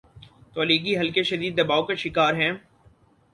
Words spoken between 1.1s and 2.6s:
شدید دباؤ کا شکارہیں۔